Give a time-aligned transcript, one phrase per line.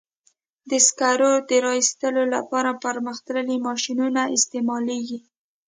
[0.69, 5.19] د سکرو د را ایستلو لپاره پرمختللي ماشینونه استعمالېږي.